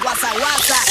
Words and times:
guasa 0.00 0.28
guasa. 0.38 0.81